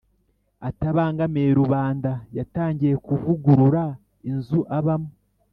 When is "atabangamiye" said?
0.69-1.49